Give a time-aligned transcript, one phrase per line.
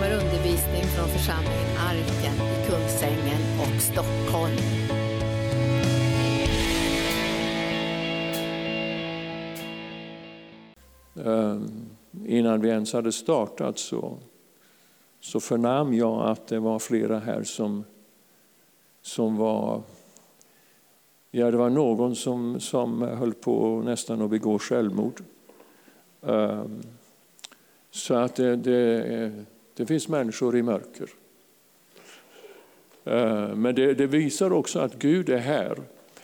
[0.00, 4.56] kommer undervisning från församlingen Arken i Kungsängen och Stockholm.
[11.16, 11.60] Eh,
[12.26, 14.18] innan vi ens hade startat så,
[15.20, 17.84] så förnam jag att det var flera här som,
[19.02, 19.82] som var
[21.30, 25.22] Ja, det var någon som, som höll på nästan att begå självmord.
[26.22, 26.64] Eh,
[27.90, 29.44] så att det, det,
[29.80, 31.10] det, finns människor i mörker.
[33.04, 35.78] Eh, men det, det, visar också att Gud är här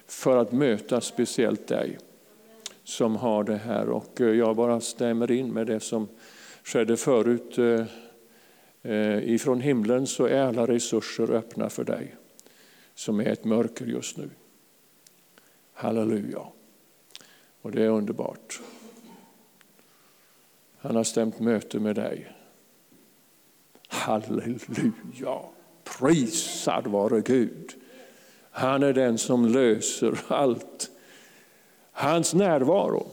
[0.06, 1.98] för att möta speciellt dig
[2.84, 3.88] som har det här.
[3.88, 6.08] Och eh, jag bara stämmer in med det som
[6.64, 7.58] skedde förut.
[8.82, 12.14] Eh, ifrån himlen så är alla resurser öppna för dig
[12.94, 14.30] som är ett mörker just nu.
[15.72, 16.46] Halleluja.
[17.62, 18.60] Och det är underbart.
[20.78, 22.35] Han har stämt möte med dig.
[23.88, 25.40] Halleluja.
[25.84, 27.74] Prisad vare Gud.
[28.50, 30.90] Han är den som löser allt.
[31.92, 33.06] Hans närvaro.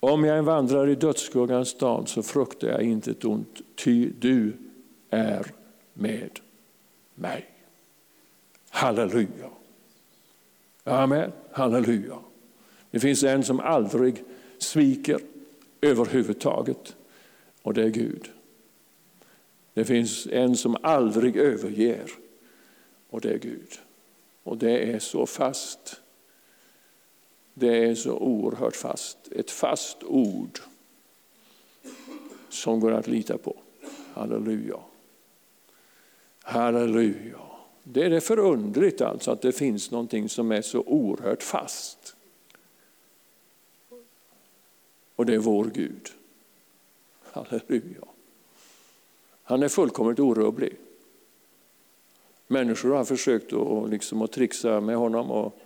[0.00, 4.56] Om jag vandrar i dödsskuggans dal så fruktar jag inte ett ont, ty du
[5.10, 5.46] är
[5.94, 6.40] med
[7.14, 7.46] mig.
[8.70, 9.50] Halleluja.
[10.84, 11.32] Amen.
[11.52, 12.18] Halleluja.
[12.90, 14.24] Det finns en som aldrig
[14.58, 15.20] sviker
[15.80, 16.96] överhuvudtaget
[17.62, 18.30] och det är Gud.
[19.74, 22.10] Det finns en som aldrig överger
[23.10, 23.78] och det är Gud.
[24.42, 26.00] Och det är så fast.
[27.54, 29.18] Det är så oerhört fast.
[29.32, 30.60] Ett fast ord
[32.48, 33.56] som går att lita på.
[34.14, 34.80] Halleluja.
[36.42, 37.40] Halleluja.
[37.82, 42.16] Det är det förundligt alltså att det finns någonting som är så oerhört fast.
[45.16, 46.08] Och det är vår Gud.
[47.22, 48.11] Halleluja.
[49.42, 50.76] Han är fullkomligt orubblig.
[52.46, 55.58] Människor har försökt att, liksom, att trixa med honom och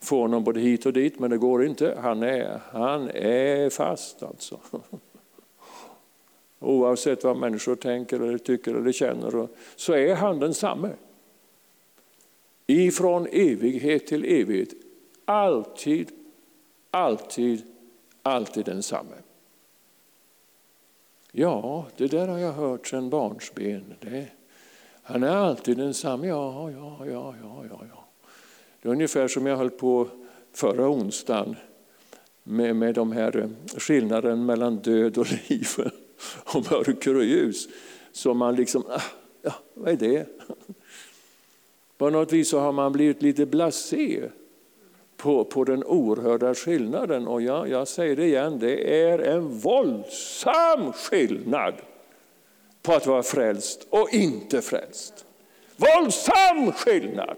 [0.00, 1.98] få honom både hit och dit, men det går inte.
[2.02, 4.58] Han är, han är fast alltså.
[6.58, 10.90] Oavsett vad människor tänker, eller tycker eller känner så är han densamme
[12.66, 14.68] ifrån evighet till evighet.
[15.24, 16.10] Alltid,
[16.90, 17.62] alltid,
[18.22, 19.16] alltid densamme.
[21.36, 23.94] Ja, det där har jag hört sedan barnsben.
[24.00, 24.26] Det,
[25.02, 26.26] han är alltid densamme.
[26.26, 28.04] Ja, ja, ja, ja, ja, ja.
[28.82, 30.08] Det är ungefär som jag höll på
[30.52, 31.56] förra onsdagen
[32.42, 35.68] med, med de här eh, skillnaden mellan död och liv
[36.54, 37.68] och mörker och ljus.
[38.12, 39.02] Så man liksom, ah,
[39.42, 40.26] ja, vad är det?
[41.98, 44.30] På något vis så har man blivit lite blasé
[45.16, 47.26] på, på den oerhörda skillnaden.
[47.28, 51.74] Och jag, jag säger det igen, det är en våldsam skillnad
[52.82, 55.26] på att vara frälst och inte frälst.
[55.76, 57.36] Våldsam skillnad!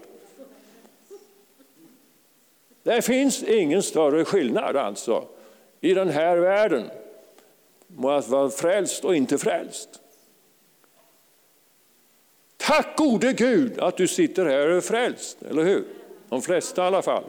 [2.83, 5.27] Det finns ingen större skillnad alltså
[5.81, 6.89] i den här världen
[8.01, 9.89] på att vara frälst och inte frälst.
[12.57, 15.85] Tack gode Gud att du sitter här och är frälst, eller hur?
[16.29, 17.23] De flesta i alla fall.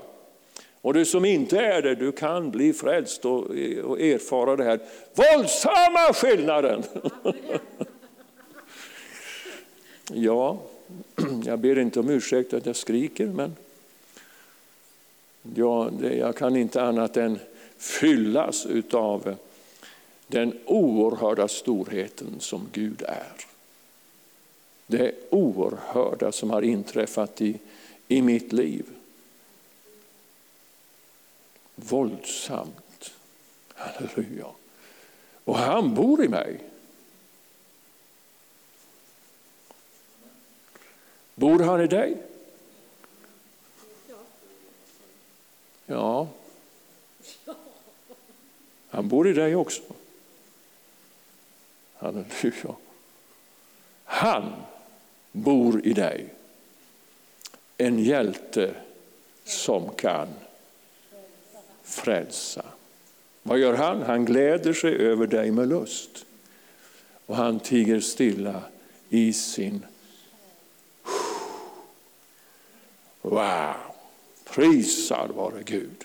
[0.81, 3.45] Och du som inte är det, du kan bli frälst och,
[3.85, 4.81] och erfara det här
[5.15, 6.83] våldsamma skillnaden.
[10.13, 10.59] ja,
[11.45, 13.57] jag ber inte om ursäkt att jag skriker, men
[15.55, 17.39] ja, det, jag kan inte annat än
[17.79, 19.37] fyllas av
[20.27, 23.49] den oerhörda storheten som Gud är
[24.89, 27.59] det oerhörda som har inträffat i,
[28.09, 28.85] i mitt liv.
[31.81, 33.11] Våldsamt.
[33.75, 34.47] Halleluja.
[35.45, 36.61] Och han bor i mig.
[41.35, 42.17] Bor han i dig?
[45.87, 46.29] Ja.
[48.91, 49.83] Han bor i dig också.
[51.95, 52.75] Halleluja.
[54.05, 54.53] Han
[55.33, 56.35] bor i dig.
[57.77, 58.75] En hjälte
[59.45, 60.29] som kan
[61.89, 62.65] frälsa.
[63.43, 64.03] Vad gör han?
[64.03, 66.27] Han gläder sig över dig med lust.
[67.27, 68.63] Och han tiger stilla
[69.09, 69.87] i sin...
[73.23, 73.75] Wow!
[74.51, 76.05] Prisad vare Gud.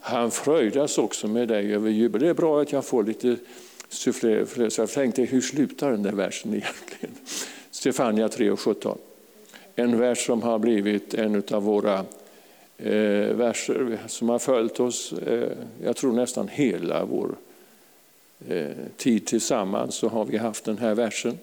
[0.00, 2.20] Han fröjdas också med dig över jubel.
[2.20, 3.36] Det är bra att jag får lite
[3.88, 4.46] sufflé.
[4.70, 7.14] Så jag tänkte, hur slutar den där versen egentligen?
[7.70, 8.98] Stefania 3 och 17.
[9.74, 12.04] En vers som har blivit en av våra
[12.78, 15.52] eh, verser som har följt oss, eh,
[15.82, 17.36] jag tror nästan hela vår
[18.48, 21.38] eh, tid tillsammans så har vi haft den här versen.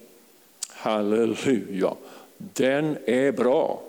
[0.70, 1.96] Halleluja!
[2.38, 3.82] Den är bra.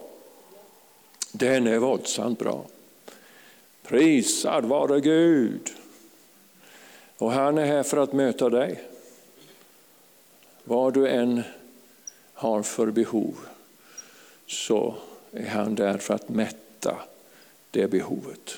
[1.32, 2.64] Den är våldsamt bra.
[3.82, 5.70] Prisad vare Gud.
[7.18, 8.80] Och han är här för att möta dig.
[10.64, 11.42] Vad du än
[12.34, 13.36] har för behov
[14.46, 14.94] så
[15.32, 16.96] är han där för att mätta
[17.76, 18.54] det behovet.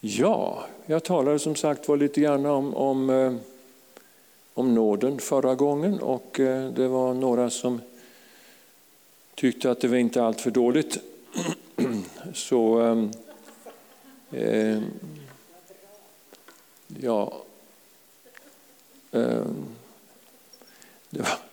[0.00, 3.34] Ja, jag talade som sagt var lite grann om, om, eh,
[4.54, 7.80] om nåden förra gången och eh, det var några som
[9.34, 10.98] tyckte att det var inte allt för dåligt.
[12.34, 13.08] Så eh,
[14.42, 14.82] eh,
[17.00, 17.42] ja,
[19.12, 19.46] eh,
[21.10, 21.45] det var,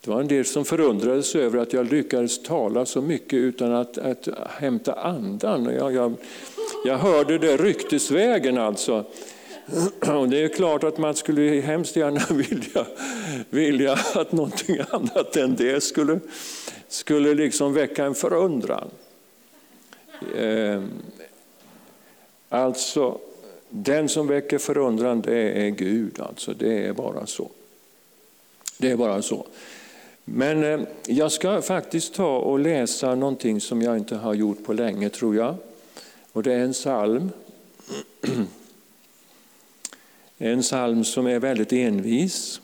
[0.00, 3.98] det var en del som förundrades över att jag lyckades tala så mycket utan att,
[3.98, 5.64] att hämta andan.
[5.64, 6.14] Jag, jag,
[6.84, 9.04] jag hörde det ryktesvägen alltså.
[10.00, 12.86] Och det är klart att man skulle hemskt gärna vilja,
[13.50, 16.20] vilja att någonting annat än det skulle,
[16.88, 18.90] skulle liksom väcka en förundran.
[20.36, 20.90] Ehm,
[22.48, 23.18] alltså,
[23.68, 26.54] den som väcker förundran det är Gud, alltså.
[26.54, 27.50] det är bara så.
[28.78, 29.46] Det är bara så.
[30.32, 34.72] Men eh, jag ska faktiskt ta och läsa någonting som jag inte har gjort på
[34.72, 35.54] länge tror jag.
[36.32, 37.30] Och det är en psalm.
[40.40, 42.60] En psalm som är väldigt envis.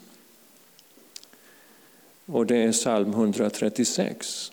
[2.25, 4.51] Och det är psalm 136.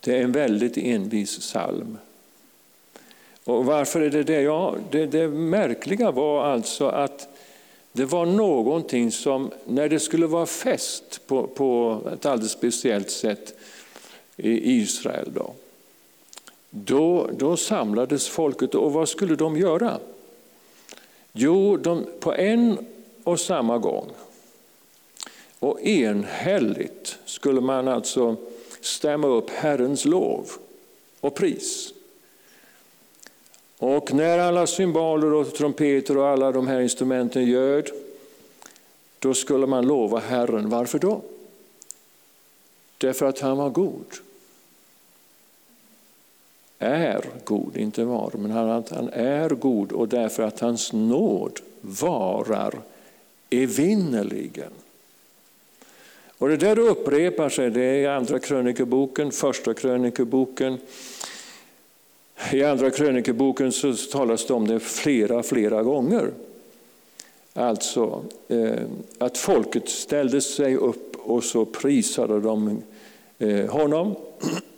[0.00, 1.98] Det är en väldigt envis psalm.
[3.44, 4.40] Och varför är det det?
[4.40, 7.31] Ja, det, det märkliga var alltså att
[7.92, 13.54] det var någonting som, när det skulle vara fest på, på ett alldeles speciellt sätt
[14.36, 15.54] i Israel, då,
[16.70, 19.98] då, då samlades folket och vad skulle de göra?
[21.32, 22.86] Jo, de, på en
[23.24, 24.10] och samma gång
[25.58, 28.36] och enhälligt skulle man alltså
[28.80, 30.50] stämma upp Herrens lov
[31.20, 31.91] och pris.
[33.82, 37.90] Och när alla symboler och trumpeter och alla de här instrumenten ljöd,
[39.18, 40.70] då skulle man lova Herren.
[40.70, 41.22] Varför då?
[42.98, 44.06] Därför att han var god.
[46.78, 52.74] Är god, inte var, men han, han är god och därför att hans nåd varar
[53.50, 54.72] evinnerligen.
[56.38, 60.78] Och det där upprepar sig, det är i andra krönikeboken, första krönikeboken,
[62.50, 66.30] i Andra krönikeboken så talas det om det flera, flera gånger.
[67.54, 68.82] Alltså eh,
[69.18, 72.82] att folket ställde sig upp och så prisade de
[73.38, 74.16] eh, honom.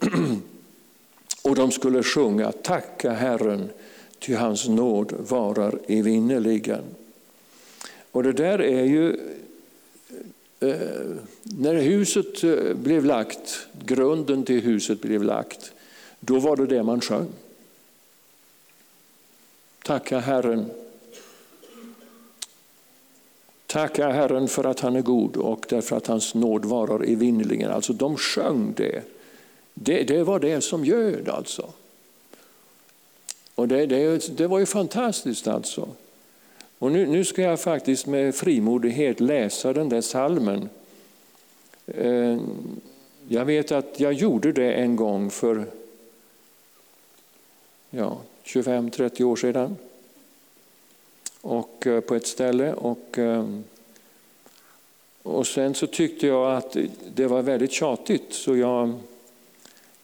[1.42, 3.70] och de skulle sjunga Tacka Herren,
[4.18, 6.82] ty hans nåd varar evinnerligen.
[8.10, 9.10] Och det där är ju
[10.60, 10.76] eh,
[11.42, 15.72] när huset eh, blev lagt, grunden till huset blev lagt,
[16.20, 17.28] då var det det man sjöng.
[19.84, 20.70] Tacka Herren.
[23.66, 27.70] Tacka Herren för att han är god och därför att hans nåd varar evinnerligen.
[27.70, 29.02] Alltså de sjöng det.
[29.74, 30.02] det.
[30.02, 31.68] Det var det som göd alltså.
[33.54, 35.88] Och det, det, det var ju fantastiskt alltså.
[36.78, 40.68] Och nu, nu ska jag faktiskt med frimodighet läsa den där salmen.
[41.86, 42.38] Eh,
[43.28, 45.66] jag vet att jag gjorde det en gång för
[47.90, 49.76] ja, 25-30 år sedan.
[51.40, 52.72] Och eh, på ett ställe.
[52.72, 53.64] Och, ehm,
[55.22, 56.76] och sen så tyckte jag att
[57.14, 58.92] det var väldigt tjatigt så jag,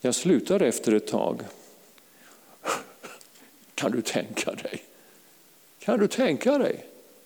[0.00, 1.42] jag slutade efter ett tag.
[3.74, 4.82] Kan du tänka dig?
[5.78, 6.84] Kan du tänka dig?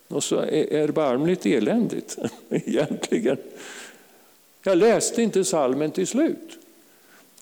[0.09, 2.18] Och så erbarmligt eländigt
[2.50, 3.38] egentligen.
[4.62, 6.59] Jag läste inte salmen till slut.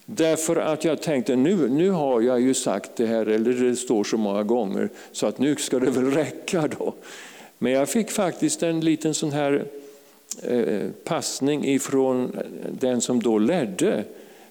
[0.07, 4.05] Därför att jag tänkte nu, nu har jag ju sagt det här, eller det står
[4.05, 6.95] så många gånger, så att nu ska det väl räcka då.
[7.59, 9.65] Men jag fick faktiskt en liten sån här
[10.43, 12.37] eh, passning ifrån
[12.81, 14.05] den som då ledde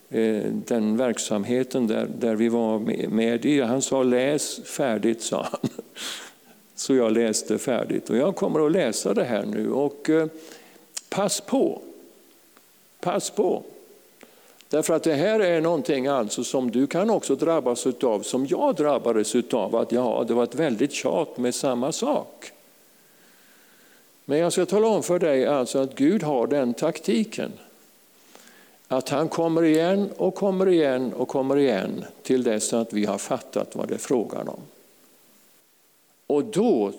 [0.10, 2.80] eh, den verksamheten där, där vi var
[3.10, 3.62] med i.
[3.62, 5.70] Han sa läs färdigt, sa han.
[6.76, 10.28] Så jag läste färdigt och jag kommer att läsa det här nu och eh,
[11.10, 11.82] pass på.
[13.00, 13.64] Pass på.
[14.72, 18.76] Därför att det här är någonting alltså som du kan också drabbas av, som jag
[18.76, 22.52] drabbades av, att ja, det var ett väldigt tjat med samma sak.
[24.26, 27.52] Men jag ska tala om för dig alltså att Gud har den taktiken.
[28.88, 33.18] Att han kommer igen och kommer igen och kommer igen till dess att vi har
[33.18, 34.62] fattat vad det är frågan om.
[36.28, 36.92] Och då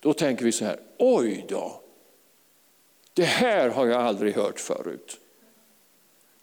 [0.00, 1.80] då tänker vi så här, oj då,
[3.12, 5.20] det här har jag aldrig hört förut.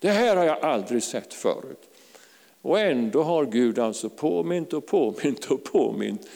[0.01, 1.89] Det här har jag aldrig sett förut.
[2.61, 6.29] Och ändå har Gud alltså påmint och påmint och påmint.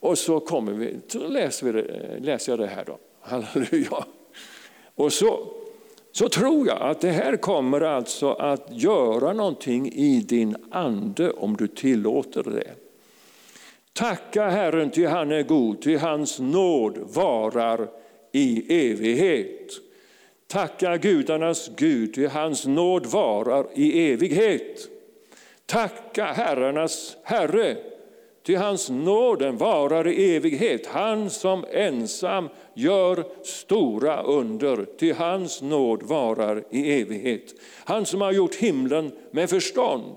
[0.00, 1.82] Och så, kommer vi, så läser, vi,
[2.20, 2.98] läser jag det här då.
[3.20, 4.04] Halleluja.
[4.94, 5.46] Och så,
[6.12, 11.56] så tror jag att det här kommer alltså att göra någonting i din ande om
[11.56, 12.74] du tillåter det.
[13.92, 17.88] Tacka Herren ty han är god, ty hans nåd varar
[18.32, 19.85] i evighet.
[20.48, 24.88] Tacka gudarnas Gud, ty hans nåd varar i evighet.
[25.66, 27.76] Tacka herrarnas Herre,
[28.46, 30.86] ty hans nåden varar i evighet.
[30.86, 37.54] Han som ensam gör stora under, ty hans nåd varar i evighet.
[37.84, 40.16] Han som har gjort himlen med förstånd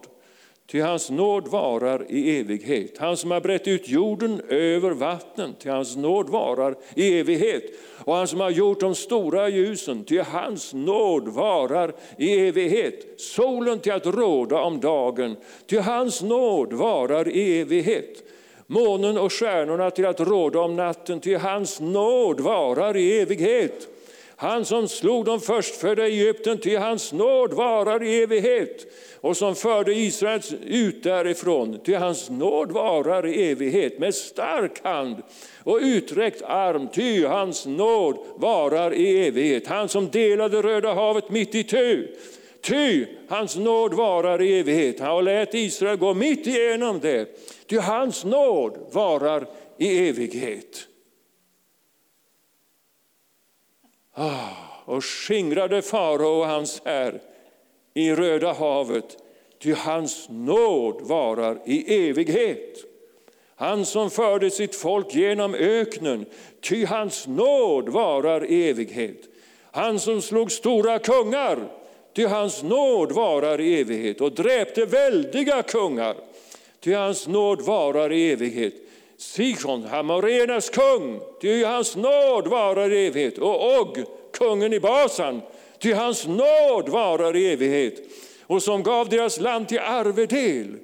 [0.71, 2.97] Ty hans nåd varar i evighet.
[2.97, 7.63] Han som har brett ut jorden över vattnen, till hans nåd varar i evighet.
[7.97, 13.21] Och han som har gjort de stora ljusen, till hans nåd varar i evighet.
[13.21, 15.35] Solen till att råda om dagen,
[15.67, 18.23] till hans nåd varar i evighet.
[18.67, 23.87] Månen och stjärnorna till att råda om natten, till hans nåd varar i evighet.
[24.41, 28.85] Han som slog de förstfödda i Egypten, till hans nåd varar i evighet
[29.21, 35.15] och som förde Israel ut därifrån, till hans nåd varar i evighet med stark hand
[35.63, 39.67] och uträckt arm, ty hans nåd varar i evighet.
[39.67, 42.15] Han som delade Röda havet mitt i tu,
[42.61, 44.99] ty hans nåd varar i evighet.
[44.99, 47.25] Han lät Israel gå mitt igenom det,
[47.67, 50.85] ty hans nåd varar i evighet.
[53.83, 54.49] Ah, Ah,
[54.85, 57.21] och skingrade farao och hans här
[57.93, 59.17] i Röda havet,
[59.61, 62.85] ty hans nåd varar i evighet.
[63.55, 66.25] Han som förde sitt folk genom öknen,
[66.61, 69.29] ty hans nåd varar i evighet.
[69.71, 71.57] Han som slog stora kungar,
[72.15, 76.15] ty hans nåd varar i evighet och dräpte väldiga kungar,
[76.79, 78.73] ty hans nåd varar i evighet.
[79.19, 83.97] Sikon, Hamorenas kung, ty hans nåd varar i evighet och Og,
[84.33, 85.41] kungen i Basan,
[85.79, 87.93] ty hans nåd varar i evighet
[88.47, 90.75] och som gav deras land till arvedel,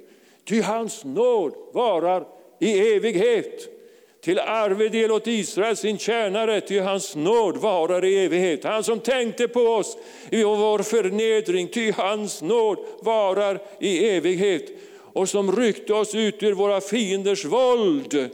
[0.48, 2.26] ty hans nåd varar
[2.60, 3.72] i evighet.
[4.20, 8.64] Till arvedel åt Israel sin tjänare, ty hans nåd varar i evighet.
[8.64, 9.96] Han som tänkte på oss
[10.30, 14.70] i vår förnedring, ty hans nåd varar i evighet.
[15.16, 18.30] Och som ryckte oss ut ur våra fienders våld,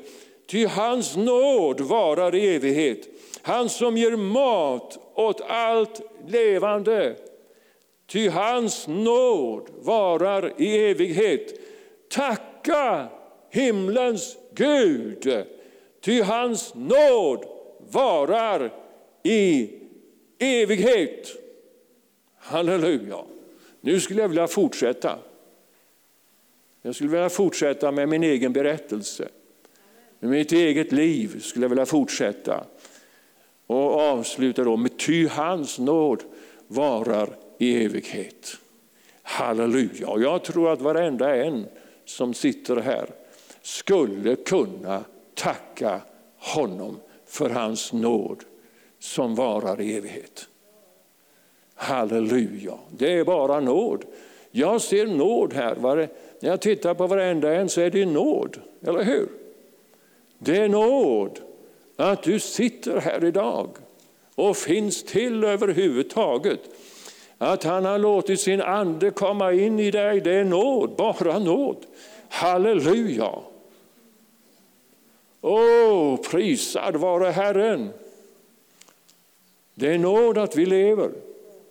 [0.46, 3.08] ty hans nåd varar i evighet.
[3.42, 7.16] Han som ger mat åt allt levande.
[8.06, 11.60] Ty hans nåd varar i evighet.
[12.10, 13.08] Tacka
[13.50, 15.44] himlens Gud,
[16.04, 17.44] ty hans nåd
[17.90, 18.72] varar
[19.22, 19.70] i
[20.38, 21.28] evighet.
[22.38, 23.24] Halleluja.
[23.80, 25.18] Nu skulle jag vilja fortsätta.
[26.82, 29.28] Jag skulle vilja fortsätta med min egen berättelse.
[30.18, 32.64] Med mitt eget liv skulle jag vilja fortsätta.
[33.66, 36.22] Och avsluta då med ty hans nåd
[36.66, 38.56] varar i evighet.
[39.22, 40.08] Halleluja.
[40.08, 41.66] Och jag tror att varenda en
[42.04, 43.06] som sitter här
[43.62, 46.00] skulle kunna tacka
[46.36, 48.44] honom för hans nåd
[48.98, 50.48] som varar i evighet.
[51.74, 52.78] Halleluja.
[52.90, 54.04] Det är bara nåd.
[54.50, 56.08] Jag ser nåd här.
[56.42, 59.28] När jag tittar på varenda en så är det nåd, eller hur?
[60.38, 61.40] Det är nåd
[61.96, 63.68] att du sitter här idag
[64.34, 66.60] och finns till överhuvudtaget.
[67.38, 71.76] Att han har låtit sin ande komma in i dig, det är nåd, bara nåd.
[72.28, 73.32] Halleluja!
[75.40, 77.90] Åh, prisad vare Herren!
[79.74, 81.10] Det är nåd att vi lever,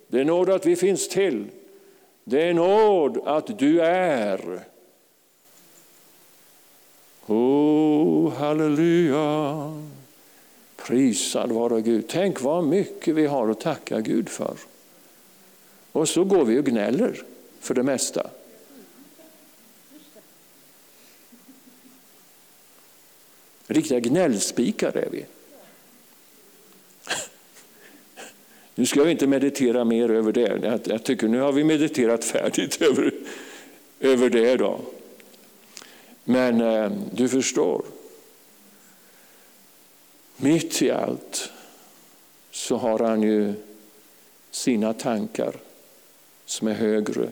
[0.08, 1.44] det är nåd att vi finns till,
[2.24, 4.64] det är nåd att du är.
[7.26, 9.72] Oh, halleluja!
[10.76, 12.04] Prisad vare Gud.
[12.08, 14.56] Tänk vad mycket vi har att tacka Gud för.
[15.92, 17.22] Och så går vi och gnäller
[17.60, 18.30] för det mesta.
[23.66, 25.26] Riktiga gnällspikar är vi.
[28.82, 30.80] Nu ska vi inte meditera mer över det.
[30.84, 33.12] Jag tycker nu har vi mediterat färdigt över,
[34.00, 34.56] över det.
[34.56, 34.80] Då.
[36.24, 37.82] Men eh, du förstår,
[40.36, 41.50] mitt i allt
[42.50, 43.54] så har han ju
[44.50, 45.56] sina tankar
[46.44, 47.28] som är högre,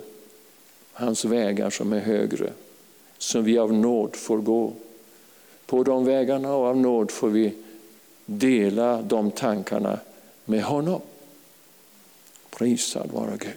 [0.92, 2.52] hans vägar som är högre,
[3.18, 4.72] som vi av nåd får gå.
[5.66, 7.52] På de vägarna och av nåd får vi
[8.26, 9.98] dela de tankarna
[10.44, 11.00] med honom.
[12.60, 13.52] Prisad vara Gud.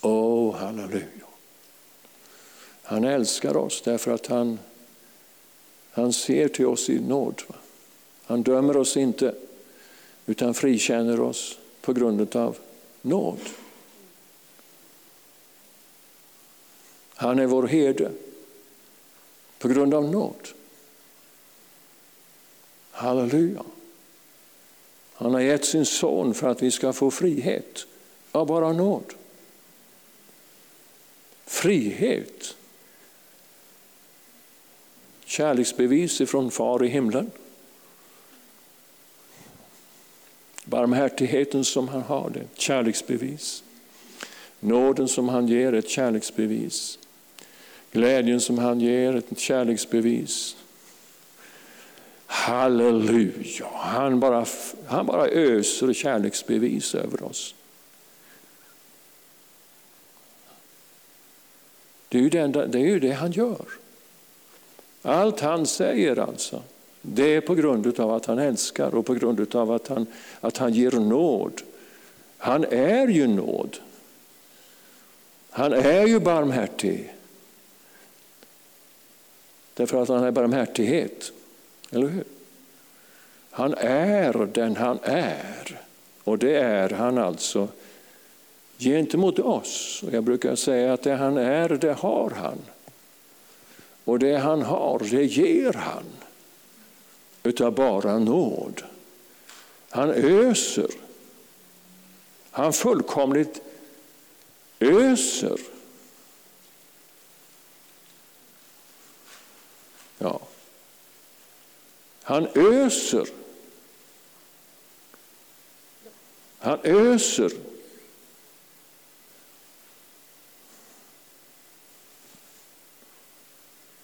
[0.00, 1.26] Åh, oh, halleluja.
[2.82, 4.58] Han älskar oss därför att han,
[5.90, 7.42] han ser till oss i nåd.
[8.24, 9.34] Han dömer oss inte
[10.26, 12.58] utan frikänner oss på grund av
[13.02, 13.40] nåd.
[17.14, 18.12] Han är vår herde
[19.58, 20.48] på grund av nåd.
[22.90, 23.62] Halleluja.
[25.20, 27.86] Han har gett sin son för att vi ska få frihet
[28.32, 29.12] av bara nåd.
[31.46, 32.56] Frihet.
[35.24, 37.30] Kärleksbevis ifrån far i himlen.
[40.64, 43.64] Barmhärtigheten som han har, det ett kärleksbevis.
[44.60, 46.98] Nåden som han ger, ett kärleksbevis.
[47.92, 50.56] Glädjen som han ger, ett kärleksbevis.
[52.32, 54.46] Halleluja, han bara,
[54.86, 57.54] han bara öser kärleksbevis över oss.
[62.08, 63.64] Det är, ju det, det är ju det han gör.
[65.02, 66.62] Allt han säger alltså,
[67.02, 70.06] det är på grund av att han älskar och på grund av att han,
[70.40, 71.62] att han ger nåd.
[72.38, 73.78] Han är ju nåd.
[75.50, 77.14] Han är ju barmhärtig.
[79.74, 81.32] Därför att han är barmhärtighet.
[81.90, 82.24] Eller hur?
[83.50, 85.80] Han är den han är.
[86.24, 87.68] Och det är han alltså
[88.78, 90.02] gentemot oss.
[90.06, 92.58] Och jag brukar säga att det han är, det har han.
[94.04, 96.04] Och det han har, det ger han.
[97.42, 98.82] Utav bara nåd.
[99.90, 100.90] Han öser.
[102.50, 103.62] Han fullkomligt
[104.80, 105.60] öser.
[110.18, 110.40] Ja.
[112.30, 113.26] Han öser.
[116.58, 117.52] Han öser.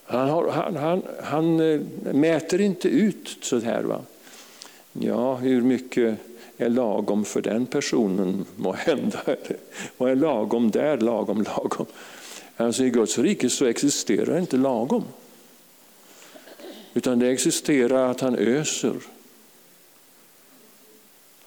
[0.05, 1.81] Han, har, han, han, han eh,
[2.15, 3.83] mäter inte ut så här.
[3.83, 4.01] Va?
[4.93, 6.19] Ja, hur mycket
[6.57, 9.21] är lagom för den personen må hända?
[9.97, 11.87] Vad är lagom där, lagom, lagom?
[12.57, 15.05] Alltså I Guds rike så existerar inte lagom.
[16.97, 18.97] Utan det existerar att han öser.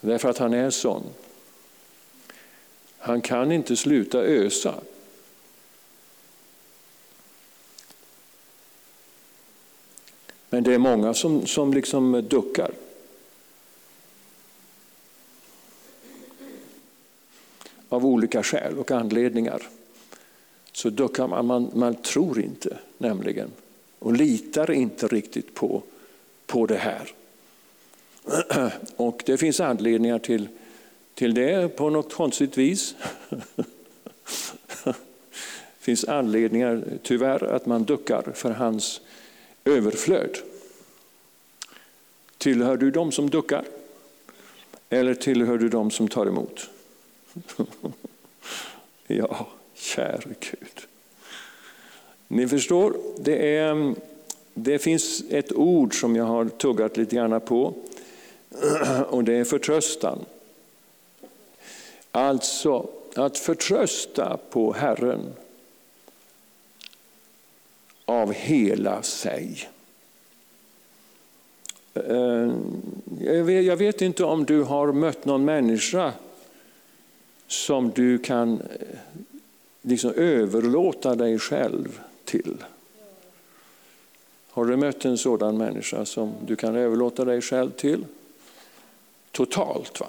[0.02, 1.04] Därför att han är sån.
[2.98, 4.76] Han kan inte sluta ösa.
[10.50, 12.72] Men det är många som, som liksom duckar.
[17.90, 19.68] Av olika skäl och anledningar.
[20.72, 23.52] Så duckar man, man, man tror inte nämligen
[24.00, 25.84] och litar inte riktigt på,
[26.46, 27.12] på det här.
[28.96, 30.48] Och det finns anledningar till,
[31.14, 32.96] till det på något konstigt vis.
[34.84, 34.94] Det
[35.80, 39.02] finns anledningar, tyvärr, att man duckar för hans
[39.66, 40.38] överflöd.
[42.38, 43.66] Tillhör du dem som duckar?
[44.90, 46.70] Eller tillhör du dem som tar emot?
[49.08, 50.89] ja, käre Gud.
[52.32, 53.96] Ni förstår, det, är,
[54.54, 57.74] det finns ett ord som jag har tuggat lite grann på
[59.08, 60.20] och det är förtröstan.
[62.12, 65.34] Alltså att förtrösta på Herren
[68.06, 69.70] av hela sig.
[71.94, 72.54] Eh,
[73.48, 76.14] jag vet inte om du har mött någon människa
[77.48, 78.98] som du kan eh,
[79.82, 82.64] liksom överlåta dig själv till.
[84.50, 88.06] Har du mött en sådan människa som du kan överlåta dig själv till?
[89.32, 90.00] Totalt.
[90.00, 90.08] va?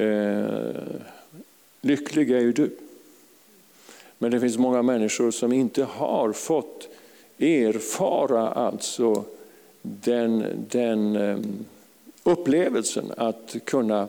[0.00, 0.76] Eh,
[1.80, 2.70] lycklig är ju du.
[4.18, 6.88] Men det finns många människor som inte har fått
[7.38, 9.24] erfara alltså
[9.82, 11.64] den, den ehm,
[12.22, 14.08] upplevelsen att kunna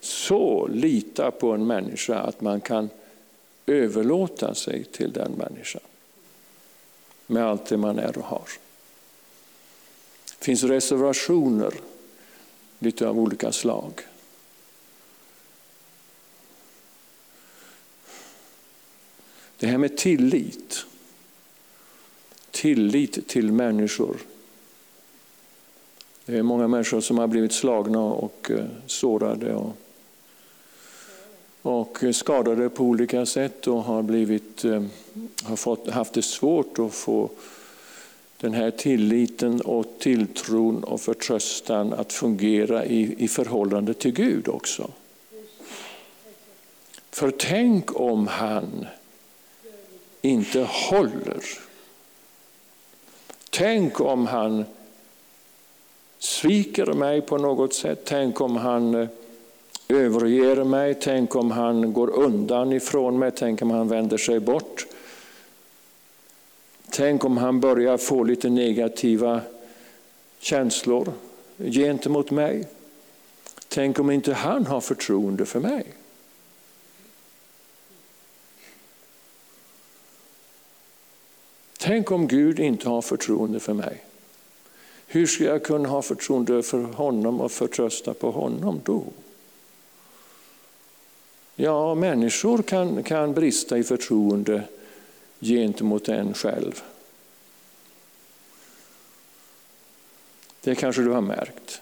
[0.00, 2.88] så lita på en människa att man kan
[3.66, 5.82] överlåta sig till den människan.
[7.26, 8.48] Med allt det man är och har.
[10.38, 11.74] Det finns reservationer
[12.78, 13.92] lite av olika slag.
[19.56, 20.86] Det här med tillit.
[22.50, 24.16] Tillit till människor.
[26.24, 29.76] Det är många människor som har blivit slagna och eh, sårade och
[31.62, 34.82] och skadade på olika sätt och har, blivit, eh,
[35.42, 37.30] har fått, haft det svårt att få
[38.36, 44.90] den här tilliten och tilltron och förtröstan att fungera i, i förhållande till Gud också.
[47.10, 48.86] För tänk om han
[50.22, 51.42] inte håller.
[53.50, 54.64] Tänk om han
[56.18, 58.02] sviker mig på något sätt.
[58.04, 59.08] Tänk om han eh,
[59.88, 60.94] överger mig.
[60.94, 63.30] Tänk om han går undan ifrån mig.
[63.36, 64.86] Tänk om han vänder sig bort.
[66.90, 69.40] Tänk om han börjar få lite negativa
[70.38, 71.12] känslor
[71.58, 72.68] gentemot mig.
[73.68, 75.86] Tänk om inte han har förtroende för mig.
[81.78, 84.04] Tänk om Gud inte har förtroende för mig.
[85.06, 89.04] Hur ska jag kunna ha förtroende för honom och förtrösta på honom då?
[91.56, 94.62] Ja, människor kan, kan brista i förtroende
[95.40, 96.82] gentemot en själv.
[100.60, 101.80] Det kanske du har märkt.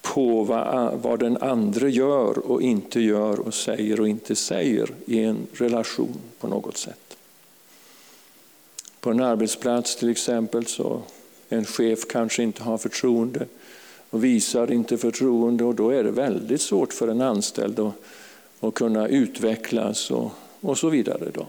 [0.00, 5.24] På vad, vad den andra gör och inte gör och säger och inte säger i
[5.24, 7.16] en relation på något sätt.
[9.00, 11.02] På en arbetsplats till exempel så
[11.48, 13.46] en chef kanske inte har förtroende
[14.10, 17.94] och visar inte förtroende och då är det väldigt svårt för en anställd att,
[18.60, 21.30] att kunna utvecklas och, och så vidare.
[21.34, 21.46] Då.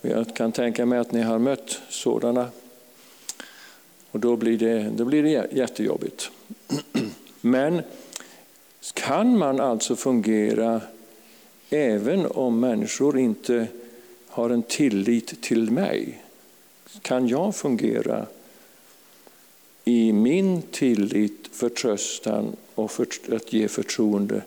[0.00, 2.48] Jag kan tänka mig att ni har mött sådana
[4.10, 6.30] och då blir det, då blir det jättejobbigt.
[7.40, 7.82] Men
[8.94, 10.80] kan man alltså fungera
[11.70, 13.66] även om människor inte
[14.28, 16.22] har en tillit till mig?
[17.02, 18.26] Kan jag fungera
[19.84, 24.42] i min tillit, förtröstan och för, att ge förtroende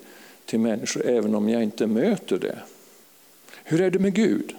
[0.45, 2.60] till människor även om jag inte möter det?
[3.63, 4.56] Hur är det med Gud?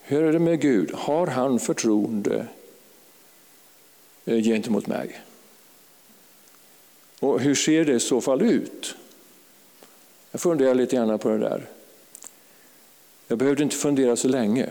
[0.00, 0.90] Hur är det med Gud?
[0.94, 2.46] Har han förtroende
[4.24, 5.20] eh, gentemot mig?
[7.20, 8.94] Och hur ser det i så fall ut?
[10.30, 11.68] Jag funderar lite grann på det där.
[13.28, 14.70] Jag behövde inte fundera så länge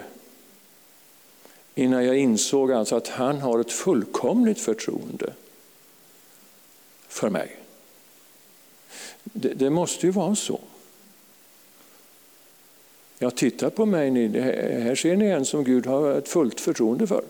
[1.79, 5.33] innan jag insåg alltså att han har ett fullkomligt förtroende
[7.07, 7.57] för mig.
[9.23, 10.59] Det, det måste ju vara så.
[13.19, 14.39] Ja, titta på mig ni.
[14.39, 17.23] Här ser ni en som Gud har ett fullt förtroende för.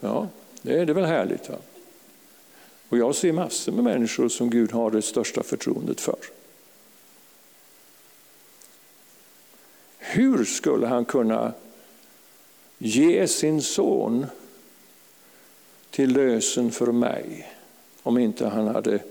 [0.00, 0.28] Ja,
[0.62, 1.48] det är det väl härligt.
[1.48, 1.56] Va?
[2.88, 6.18] Och jag ser massor med människor som Gud har det största förtroendet för.
[9.98, 11.52] Hur skulle han kunna
[12.84, 14.26] ge sin son
[15.90, 17.52] till lösen för mig
[18.02, 19.02] om inte han hade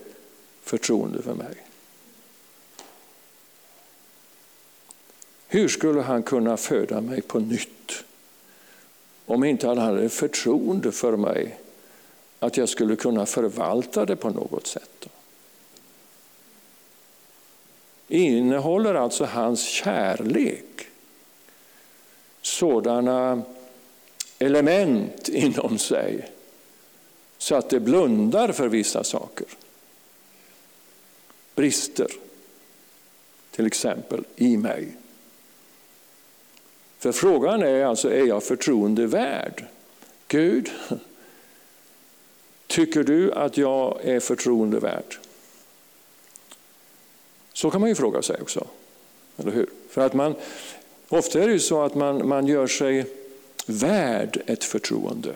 [0.61, 1.55] förtroende för mig?
[5.47, 8.03] Hur skulle han kunna föda mig på nytt
[9.25, 11.59] om inte han hade förtroende för mig
[12.39, 15.07] att jag skulle kunna förvalta det på något sätt?
[18.07, 20.87] Innehåller alltså hans kärlek
[22.41, 23.41] sådana
[24.39, 26.29] element inom sig
[27.37, 29.47] så att det blundar för vissa saker?
[31.55, 32.07] Brister,
[33.51, 34.87] till exempel, i mig.
[36.97, 39.65] För frågan är alltså, är jag förtroendevärd?
[40.27, 40.71] Gud,
[42.67, 45.19] tycker du att jag är förtroendevärd?
[47.53, 48.67] Så kan man ju fråga sig också.
[49.37, 49.69] Eller hur?
[49.89, 50.35] För att man,
[51.09, 53.05] ofta är det ju så att man, man gör sig
[53.65, 55.35] värd ett förtroende.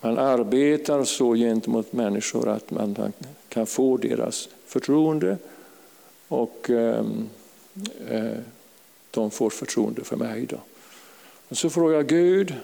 [0.00, 3.12] Man arbetar så gentemot människor att man
[3.48, 5.38] kan få deras förtroende
[6.28, 7.28] och ehm,
[8.08, 8.38] eh,
[9.10, 10.46] de får förtroende för mig.
[10.46, 10.60] Då.
[11.48, 12.54] Och så frågar jag Gud,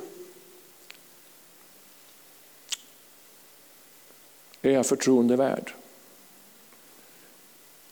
[4.62, 5.72] är jag förtroende värd?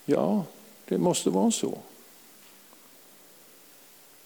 [0.04, 0.44] Ja,
[0.88, 1.78] det måste vara så.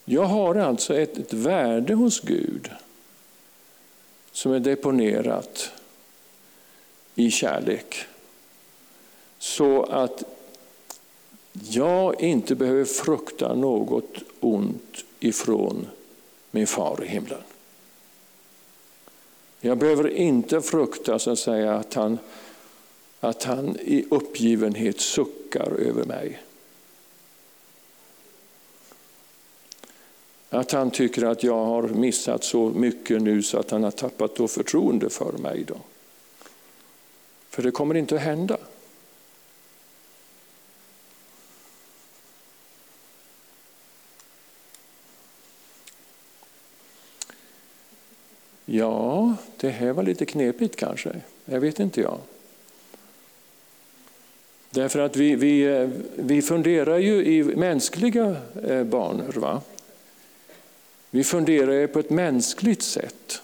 [0.08, 2.70] Jag har alltså ett, ett värde hos Gud
[4.32, 5.70] som är deponerat
[7.14, 7.96] i kärlek.
[9.38, 10.24] Så att
[11.52, 15.86] jag inte behöver frukta något ont ifrån
[16.50, 17.42] min far i himlen.
[19.60, 22.18] Jag behöver inte frukta så att, säga, att, han,
[23.20, 26.42] att han i uppgivenhet suckar över mig.
[30.50, 34.36] Att han tycker att jag har missat så mycket nu så att han har tappat
[34.36, 35.64] då förtroende för mig.
[35.64, 35.76] Då.
[37.48, 38.56] För det kommer inte att hända.
[48.64, 51.20] Ja, det här var lite knepigt kanske.
[51.44, 52.18] Jag vet inte jag.
[54.70, 59.32] Därför att vi, vi, eh, vi funderar ju i mänskliga eh, banor.
[59.32, 59.62] Va?
[61.16, 63.42] Vi funderar på ett mänskligt sätt.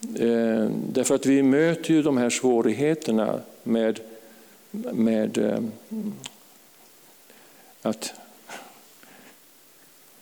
[0.00, 4.00] Eh, därför att vi möter ju de här svårigheterna med,
[4.92, 5.60] med eh,
[7.82, 8.12] att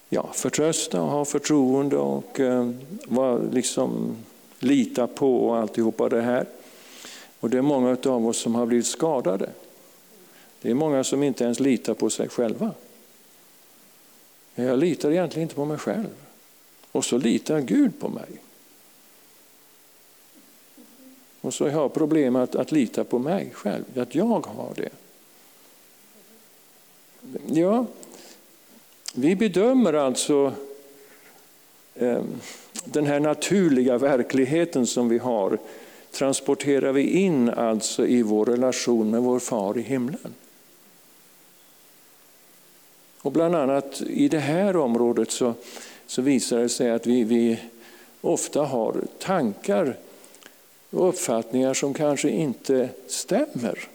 [0.09, 2.71] ja, förtrösta och ha förtroende och eh,
[3.05, 4.17] var, liksom,
[4.59, 6.47] lita på och alltihopa det här.
[7.41, 9.51] Och det är många av oss som har blivit skadade.
[10.63, 12.75] Det är många som inte ens litar på sig själva.
[14.59, 16.15] Men Jag litar egentligen inte på mig själv.
[16.93, 18.29] Och så litar Gud på mig.
[21.41, 24.89] Och så har jag problem att, att lita på mig själv, att jag har det.
[27.47, 27.87] Ja,
[29.15, 30.53] vi bedömer alltså
[31.95, 32.23] eh,
[32.85, 35.59] den här naturliga verkligheten som vi har
[36.11, 40.35] transporterar vi in alltså i vår relation med vår far i himlen.
[43.23, 45.55] Och bland annat i det här området så,
[46.07, 47.61] så visar det sig att vi, vi
[48.21, 49.97] ofta har tankar
[50.91, 53.89] och uppfattningar som kanske inte stämmer.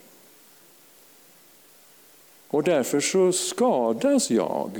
[2.48, 4.70] Och därför så skadas jag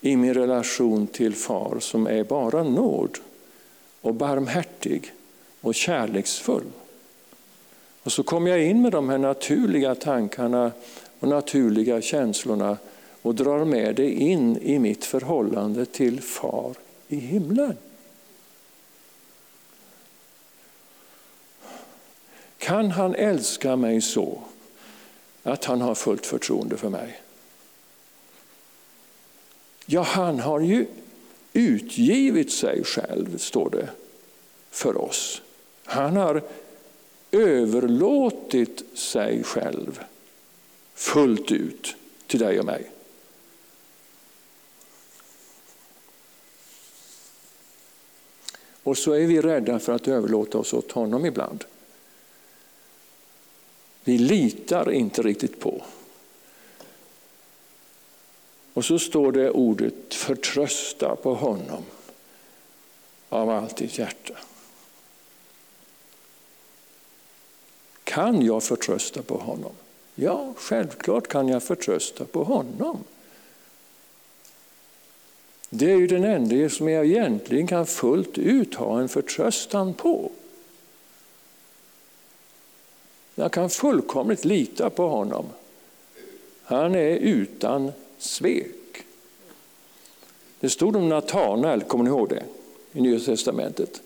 [0.00, 3.18] i min relation till far som är bara nåd
[4.00, 5.12] och barmhärtig
[5.60, 6.64] och kärleksfull.
[8.02, 10.72] Och så kommer jag in med de här naturliga tankarna
[11.22, 12.78] och naturliga känslorna
[13.22, 16.74] och drar med det in i mitt förhållande till far
[17.08, 17.76] i himlen.
[22.58, 24.40] Kan han älska mig så
[25.42, 27.20] att han har fullt förtroende för mig?
[29.86, 30.86] Ja, han har ju
[31.52, 33.88] utgivit sig själv, står det,
[34.70, 35.42] för oss.
[35.84, 36.42] Han har
[37.30, 40.00] överlåtit sig själv
[41.02, 42.90] fullt ut till dig och mig.
[48.82, 51.64] Och så är vi rädda för att överlåta oss åt honom ibland.
[54.04, 55.82] Vi litar inte riktigt på.
[58.74, 61.82] Och så står det ordet förtrösta på honom
[63.28, 64.34] av allt ditt hjärta.
[68.04, 69.72] Kan jag förtrösta på honom?
[70.14, 73.04] Ja, självklart kan jag förtrösta på honom.
[75.70, 80.30] Det är ju den enda som jag egentligen kan fullt ut ha en förtröstan på.
[83.34, 85.46] Jag kan fullkomligt lita på honom.
[86.62, 89.04] Han är utan svek.
[90.60, 92.44] Det stod om Natanael, kommer ni ihåg det?
[92.92, 94.02] I Nya Testamentet.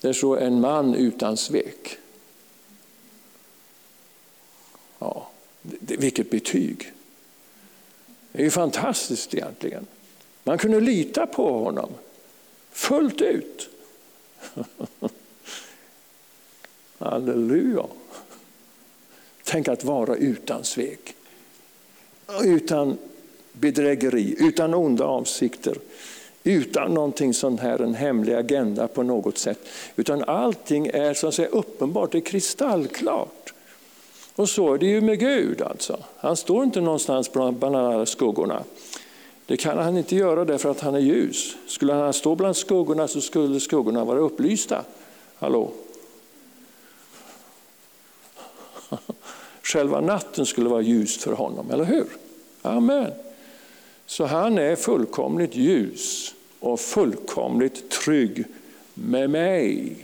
[0.00, 1.98] Det står en man utan svek.
[4.98, 5.28] Ja,
[6.02, 6.92] vilket betyg!
[8.32, 9.86] Det är ju fantastiskt egentligen.
[10.44, 11.90] Man kunde lita på honom
[12.70, 13.68] fullt ut.
[16.98, 17.86] Halleluja!
[19.44, 21.14] Tänk att vara utan svek.
[22.44, 22.98] Utan
[23.52, 25.78] bedrägeri, utan onda avsikter.
[26.44, 29.58] Utan någonting sånt här, en hemlig agenda på något sätt.
[29.96, 33.51] Utan allting är så att säga uppenbart, det är kristallklart.
[34.36, 35.62] Och så är det ju med Gud.
[35.62, 35.98] alltså.
[36.16, 38.64] Han står inte någonstans bland alla skuggorna.
[39.46, 41.56] Det kan han inte göra därför att han är ljus.
[41.66, 44.84] Skulle han stå bland skuggorna så skulle skuggorna vara upplysta.
[45.38, 45.70] Hallå?
[49.62, 52.06] Själva natten skulle vara ljus för honom, eller hur?
[52.62, 53.10] Amen.
[54.06, 58.44] Så han är fullkomligt ljus och fullkomligt trygg
[58.94, 59.96] med mig.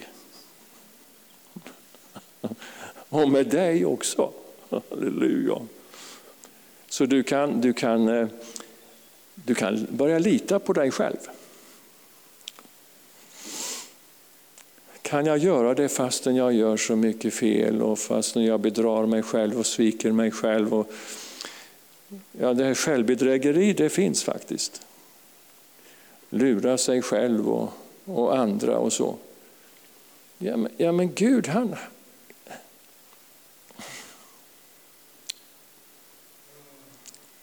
[3.08, 4.32] Och med dig också.
[4.70, 5.60] Halleluja.
[6.88, 8.28] Så du kan, du, kan, eh,
[9.34, 11.16] du kan börja lita på dig själv.
[15.02, 19.22] Kan jag göra det fastän jag gör så mycket fel och fastän jag bedrar mig
[19.22, 20.74] själv och sviker mig själv?
[20.74, 20.92] Och,
[22.32, 24.82] ja, det här självbedrägeri det finns faktiskt.
[26.30, 27.70] Lura sig själv och,
[28.04, 29.16] och andra och så.
[30.38, 31.76] Ja men, ja, men Gud han,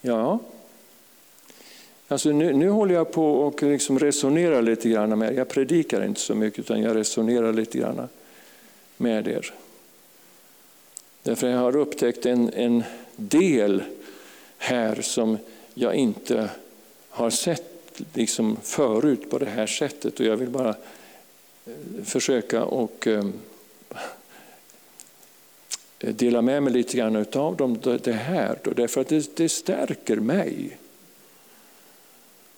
[0.06, 0.40] Ja,
[2.08, 5.38] alltså nu, nu håller jag på och liksom resonerar lite grann med er.
[5.38, 8.08] Jag predikar inte så mycket utan jag resonerar lite grann
[8.98, 9.54] med er.
[11.24, 12.84] Därför jag har upptäckt en, en
[13.16, 13.84] del
[14.58, 15.38] här som
[15.74, 16.50] jag inte
[17.10, 20.76] har sett liksom förut på det här sättet och jag vill bara
[21.66, 23.34] eh, försöka och ehm,
[26.06, 30.78] Eh, dela med mig lite grann av det här, därför att det, det stärker mig.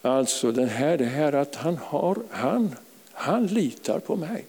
[0.02, 2.76] Alltså det här, det här att han, har, han,
[3.12, 4.46] han litar på mig.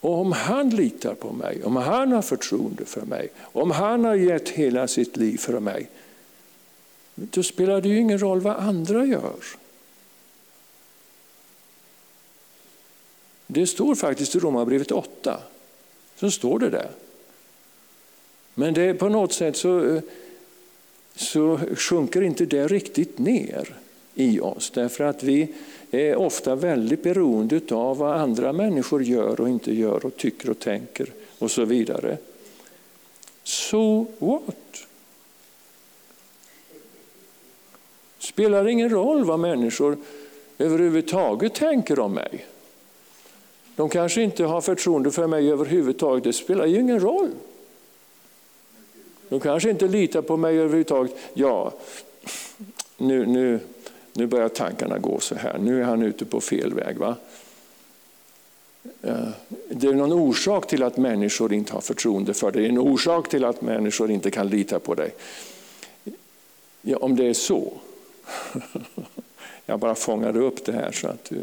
[0.00, 4.14] Och om han litar på mig, om han har förtroende för mig, om han har
[4.14, 5.88] gett hela sitt liv för mig,
[7.14, 9.44] då spelar det ju ingen roll vad andra gör.
[13.46, 15.40] Det står faktiskt i Romarbrevet 8,
[16.16, 16.90] så står det där.
[18.58, 20.02] Men det på något sätt så, eh,
[21.16, 23.74] så sjunker inte det riktigt ner
[24.14, 25.48] i oss, därför att vi
[25.90, 30.58] är ofta väldigt beroende av vad andra människor gör och inte gör och tycker och
[30.58, 31.06] tänker
[31.38, 32.16] och så vidare.
[33.44, 34.86] So what?
[38.18, 39.96] Spelar ingen roll vad människor
[40.58, 42.46] överhuvudtaget tänker om mig.
[43.76, 47.30] De kanske inte har förtroende för mig överhuvudtaget, det spelar ju ingen roll.
[49.28, 51.14] De kanske inte litar på mig överhuvudtaget.
[51.34, 51.72] Ja,
[52.96, 53.60] nu, nu,
[54.12, 56.96] nu börjar tankarna gå så här, nu är han ute på fel väg.
[56.96, 57.16] Va?
[59.02, 59.28] Eh,
[59.68, 63.44] det är någon orsak till att människor inte har förtroende för dig, en orsak till
[63.44, 65.14] att människor inte kan lita på dig.
[66.82, 67.72] Ja, om det är så,
[69.66, 71.40] jag bara fångade upp det här så att du,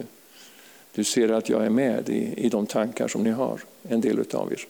[0.92, 4.20] du ser att jag är med i, i de tankar som ni har, en del
[4.34, 4.66] av er.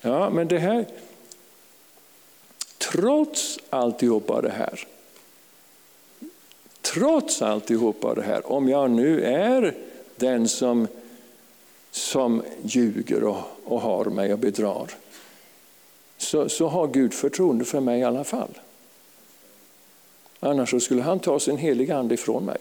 [0.00, 0.86] Ja, men det här,
[2.78, 4.86] trots alltihopa det här,
[6.80, 9.74] trots alltihopa det här, om jag nu är
[10.16, 10.88] den som,
[11.90, 14.90] som ljuger och, och har mig och bedrar,
[16.16, 18.58] så, så har Gud förtroende för mig i alla fall.
[20.40, 22.58] Annars skulle han ta sin heliga ande ifrån mig.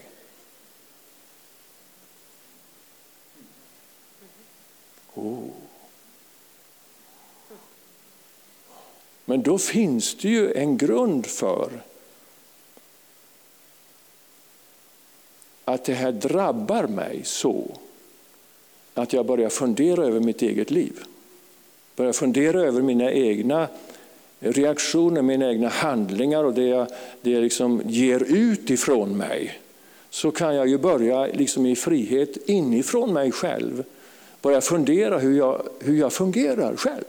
[9.30, 11.70] Men då finns det ju en grund för
[15.66, 17.72] att det här drabbar mig så
[18.94, 21.00] att jag börjar fundera över mitt eget liv.
[21.96, 23.68] Börjar fundera över mina egna
[24.40, 26.88] reaktioner, mina egna handlingar och det jag,
[27.22, 29.60] det jag liksom ger ut ifrån mig.
[30.10, 33.84] Så kan jag ju börja liksom i frihet inifrån mig själv
[34.42, 37.06] börja fundera hur jag, hur jag fungerar själv.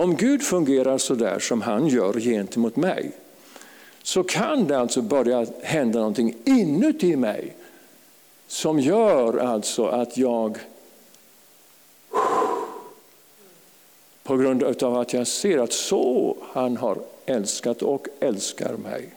[0.00, 3.12] Om Gud fungerar så där som han gör gentemot mig
[4.02, 7.56] så kan det alltså börja hända någonting inuti mig
[8.46, 10.58] som gör alltså att jag
[14.22, 19.14] på grund av att jag ser att så han har älskat och älskar mig.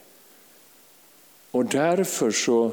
[1.52, 2.72] Och därför så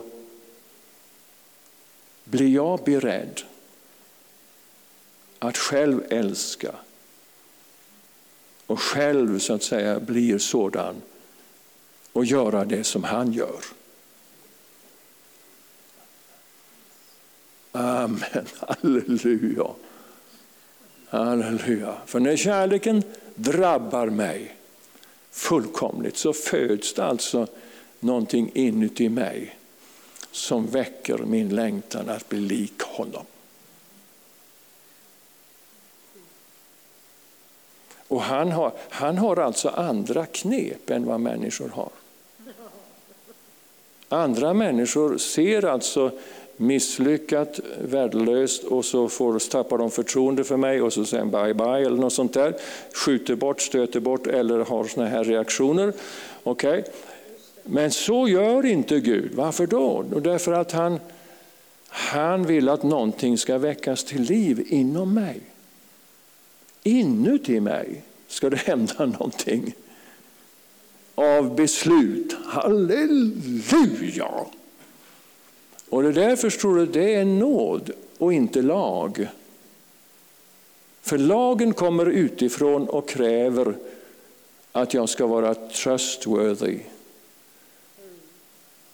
[2.25, 3.41] blir jag beredd
[5.39, 6.75] att själv älska
[8.71, 11.03] och själv så att säga blir sådan
[12.13, 13.61] och göra det som han gör.
[17.73, 19.67] Amen, halleluja.
[21.09, 21.95] Halleluja.
[22.07, 23.03] För när kärleken
[23.35, 24.57] drabbar mig
[25.31, 27.47] fullkomligt så föds det alltså
[28.01, 29.59] någonting inuti mig
[30.31, 33.25] som väcker min längtan att bli lik honom.
[38.11, 41.89] Och han har, han har alltså andra knep än vad människor har.
[44.09, 46.11] Andra människor ser alltså
[46.57, 51.87] misslyckat, värdelöst och så får, tappar de förtroende för mig och så säger bye bye
[51.87, 52.55] eller något sånt där.
[52.93, 55.93] Skjuter bort, stöter bort eller har såna här reaktioner.
[56.45, 56.83] Okay?
[57.65, 59.35] Men så gör inte Gud.
[59.35, 60.03] Varför då?
[60.03, 61.01] Därför att han,
[61.89, 65.41] han vill att någonting ska väckas till liv inom mig.
[66.83, 69.75] Inuti mig ska det hända någonting
[71.15, 72.37] av beslut.
[72.45, 74.31] Halleluja!
[75.89, 79.29] Och det där förstår du, det är nåd och inte lag.
[81.01, 83.75] För lagen kommer utifrån och kräver
[84.73, 86.79] att jag ska vara trustworthy.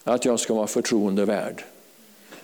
[0.04, 1.64] Att jag ska vara förtroendevärd.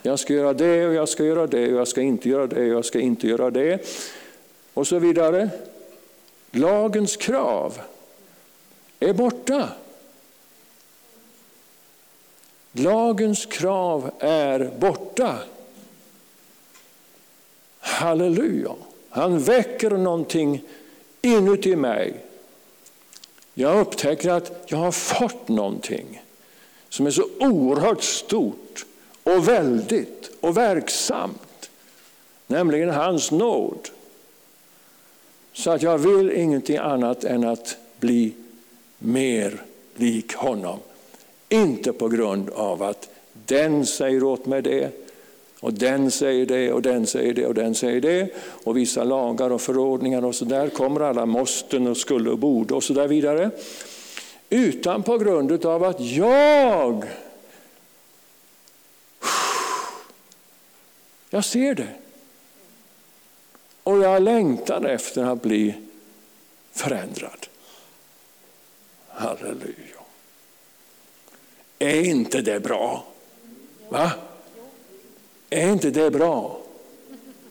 [0.01, 2.61] Jag ska göra det och jag ska göra det och jag ska inte göra det
[2.61, 3.85] och jag ska inte göra det.
[4.73, 5.49] Och så vidare.
[6.51, 7.81] Lagens krav
[8.99, 9.69] är borta.
[12.71, 15.39] Lagens krav är borta.
[17.79, 18.75] Halleluja.
[19.09, 20.63] Han väcker någonting
[21.21, 22.25] inuti mig.
[23.53, 26.21] Jag upptäcker att jag har fått någonting.
[26.89, 28.85] som är så oerhört stort
[29.23, 31.69] och väldigt och verksamt,
[32.47, 33.89] nämligen hans nåd.
[35.53, 38.33] Så att jag vill ingenting annat än att bli
[38.99, 39.61] mer
[39.95, 40.79] lik honom.
[41.49, 43.09] Inte på grund av att
[43.45, 44.91] den säger åt mig det,
[45.59, 48.29] och den säger det, och den säger det, och den säger det.
[48.63, 52.73] Och vissa lagar och förordningar och så där kommer alla måsten och skulle och borde
[52.73, 53.51] och så där vidare.
[54.49, 57.05] Utan på grund av att jag
[61.29, 61.87] jag ser det.
[63.83, 65.75] Och jag längtar efter att bli
[66.71, 67.47] förändrad.
[69.07, 70.03] Halleluja.
[71.79, 73.05] Är inte det bra?
[73.89, 74.11] Va?
[75.49, 76.61] Är inte det bra?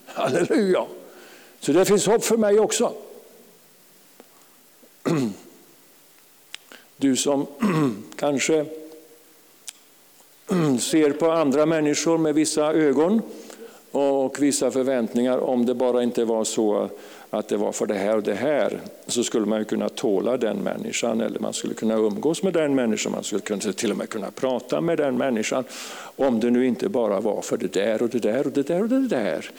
[0.06, 0.86] Halleluja.
[1.60, 2.94] Så det finns hopp för mig också.
[6.96, 7.46] Du som
[8.16, 8.66] kanske
[10.80, 13.22] ser på andra människor med vissa ögon
[13.92, 15.38] och vissa förväntningar.
[15.38, 16.88] Om det bara inte var så
[17.30, 20.56] att det var för det här och det här så skulle man kunna tåla den
[20.56, 23.12] människan eller man skulle kunna umgås med den människan.
[23.12, 25.64] Man skulle till och med kunna prata med den människan.
[26.16, 28.82] Om det nu inte bara var för det där och det där och det där
[28.82, 29.50] och det där.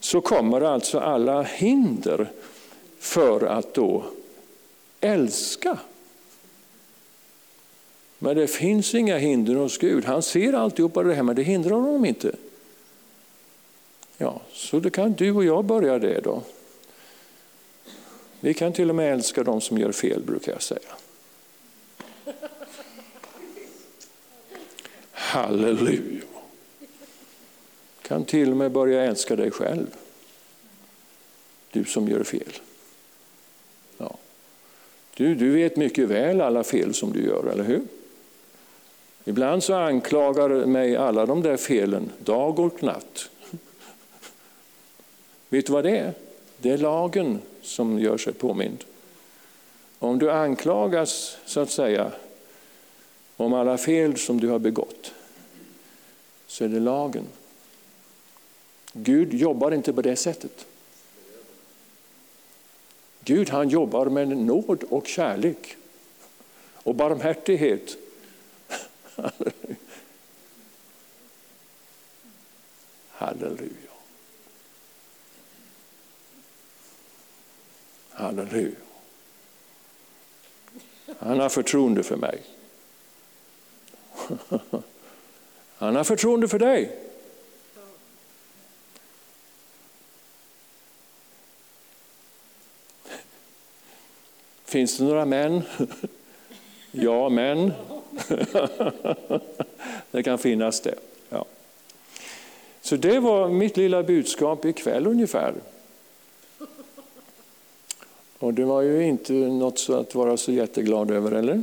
[0.00, 2.30] Så kommer alltså alla hinder
[2.98, 4.04] för att då
[5.00, 5.78] älska.
[8.18, 10.04] Men det finns inga hinder hos Gud.
[10.04, 12.32] Han ser alltihopa det här men det hindrar honom inte.
[14.18, 16.42] Ja, så då kan du och jag börja det då.
[18.40, 20.94] Vi kan till och med älska de som gör fel brukar jag säga.
[25.10, 26.22] Halleluja.
[28.02, 29.86] Kan till och med börja älska dig själv.
[31.70, 32.52] Du som gör fel.
[33.98, 34.16] Ja.
[35.16, 37.82] Du, du vet mycket väl alla fel som du gör, eller hur?
[39.24, 43.30] Ibland så anklagar mig alla de där felen dag och natt.
[45.54, 46.14] Vet du vad det är?
[46.58, 48.84] Det är lagen som gör sig påmind.
[49.98, 52.12] Om du anklagas, så att säga,
[53.36, 55.12] om alla fel som du har begått,
[56.46, 57.24] så är det lagen.
[58.92, 60.66] Gud jobbar inte på det sättet.
[63.24, 65.76] Gud han jobbar med nåd och kärlek
[66.74, 67.96] och barmhärtighet.
[69.16, 69.76] Halleluja.
[73.08, 73.83] Halleluja.
[81.18, 82.42] Han har förtroende för mig.
[85.76, 86.98] Han har förtroende för dig.
[94.64, 95.62] Finns det några män?
[96.96, 97.72] Ja, män.
[100.10, 100.94] Det kan finnas det.
[101.28, 101.44] Ja.
[102.80, 105.54] Så det var mitt lilla budskap ikväll ungefär.
[108.44, 111.62] Och det var ju inte något att vara så jätteglad över, eller?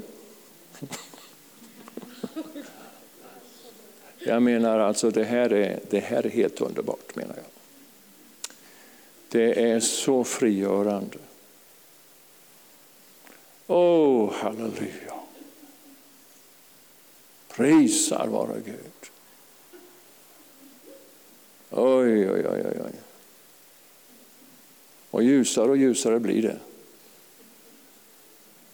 [4.20, 7.46] Jag menar alltså, det här är, det här är helt underbart, menar jag.
[9.30, 11.18] Det är så frigörande.
[13.68, 15.14] Åh, oh, halleluja.
[17.56, 19.12] Prisar vare Gud.
[21.70, 22.94] Oj, oj, oj, oj.
[25.12, 26.58] Och ljusare och ljusare blir det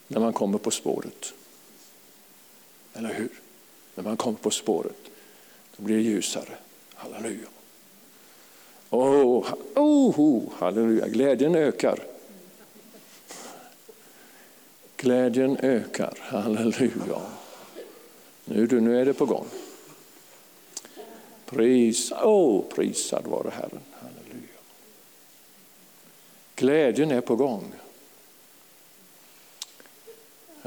[0.07, 1.33] när man kommer på spåret.
[2.93, 3.29] Eller hur?
[3.95, 4.97] När man kommer på spåret,
[5.77, 6.57] då blir det ljusare.
[6.93, 7.47] Halleluja.
[8.89, 11.07] Oh, oh, oh, halleluja.
[11.07, 11.99] Glädjen ökar.
[14.97, 16.17] Glädjen ökar.
[16.19, 17.21] Halleluja.
[18.45, 19.47] Nu, du, nu är det på gång.
[21.45, 23.79] Pris, oh, prisad vare Herren.
[23.91, 24.57] Halleluja.
[26.55, 27.73] Glädjen är på gång.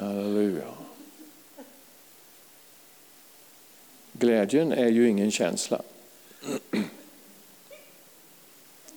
[0.01, 0.75] Halleluja.
[4.13, 5.83] Glädjen är ju ingen känsla.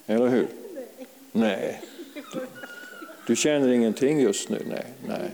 [0.05, 0.47] Eller hur?
[1.31, 1.81] Nej.
[3.27, 4.65] Du, känner ingenting just nu?
[4.69, 5.29] Nej, nej.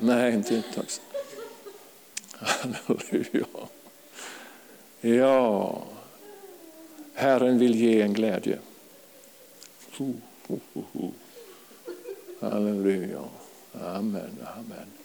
[0.00, 0.82] Nej, inte inte.
[2.32, 3.46] Halleluja.
[5.00, 5.82] Ja,
[7.14, 8.58] Herren vill ge en glädje.
[12.40, 13.24] Halleluja.
[13.80, 15.01] Amen, amen.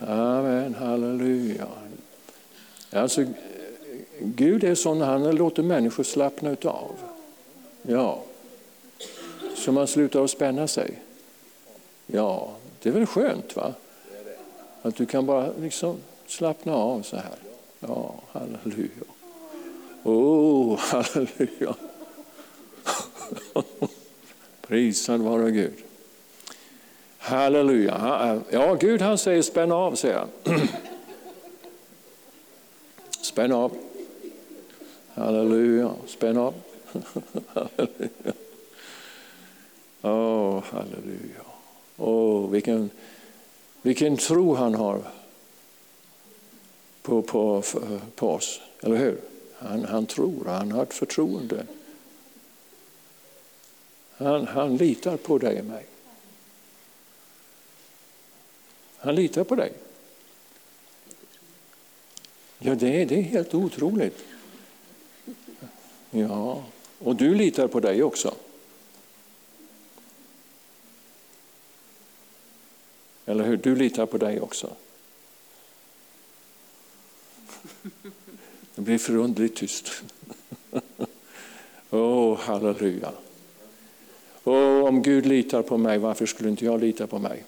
[0.00, 1.66] Amen, halleluja.
[2.92, 3.24] Alltså,
[4.20, 6.92] Gud är sån han låter människor slappna av
[7.82, 8.22] Ja.
[9.54, 11.02] Så man slutar att spänna sig.
[12.06, 12.50] Ja,
[12.82, 13.74] det är väl skönt va?
[14.82, 15.96] Att du kan bara liksom
[16.26, 17.36] slappna av så här.
[17.80, 19.04] Ja, halleluja.
[20.02, 21.74] Oh, halleluja.
[24.66, 25.85] Prisad vare Gud.
[27.26, 28.42] Halleluja.
[28.50, 30.28] Ja, Gud han säger spänn av, säger han.
[33.20, 33.76] Spänn av.
[35.14, 35.94] Halleluja.
[36.06, 36.54] Spänn av.
[37.46, 38.32] halleluja.
[40.02, 41.42] Oh, halleluja.
[41.96, 42.90] Oh, vilken,
[43.82, 45.02] vilken tro han har
[47.02, 47.62] på, på,
[48.14, 49.20] på oss, eller hur?
[49.58, 51.66] Han, han tror, han har ett förtroende.
[54.16, 55.86] Han, han litar på dig och mig.
[58.98, 59.72] Han litar på dig.
[62.58, 64.24] Ja, det, det är helt otroligt.
[66.10, 66.64] Ja,
[66.98, 68.34] och du litar på dig också.
[73.26, 73.56] Eller hur?
[73.56, 74.76] Du litar på dig också.
[78.74, 80.02] Det blir förundligt tyst.
[81.90, 83.12] Åh, oh, halleluja.
[84.44, 87.44] Oh, om Gud litar på mig, varför skulle inte jag lita på mig?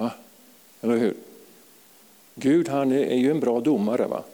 [0.00, 0.10] Va?
[0.80, 1.16] Eller hur?
[2.34, 4.06] Gud han är ju en bra domare.
[4.06, 4.24] va?